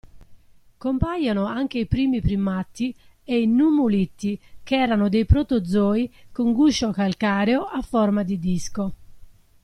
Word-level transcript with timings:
Compaiono 0.79 1.45
anche 1.45 1.77
i 1.77 1.85
primi 1.85 2.21
primati 2.21 2.91
e 3.23 3.39
i 3.39 3.45
nummuliti 3.45 4.35
che 4.63 4.75
erano 4.75 5.09
dei 5.09 5.27
protozoi 5.27 6.11
con 6.31 6.53
guscio 6.53 6.89
calcareo 6.89 7.65
a 7.65 7.83
forma 7.83 8.23
di 8.23 8.39
disco. 8.39 8.93